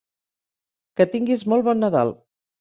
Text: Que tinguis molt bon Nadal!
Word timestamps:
Que 1.01 1.07
tinguis 1.17 1.45
molt 1.53 1.69
bon 1.69 1.81
Nadal! 1.85 2.17